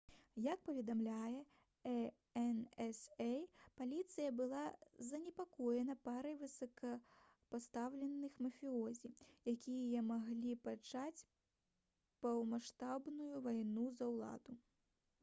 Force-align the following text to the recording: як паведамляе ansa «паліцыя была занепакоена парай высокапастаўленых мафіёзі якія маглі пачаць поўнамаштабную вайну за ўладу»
як 0.43 0.59
паведамляе 0.67 1.89
ansa 2.43 3.25
«паліцыя 3.81 4.29
была 4.39 4.63
занепакоена 5.11 5.95
парай 6.09 6.35
высокапастаўленых 6.45 8.41
мафіёзі 8.45 9.13
якія 9.53 10.03
маглі 10.11 10.57
пачаць 10.69 11.25
поўнамаштабную 12.25 13.31
вайну 13.49 13.85
за 14.01 14.09
ўладу» 14.15 14.57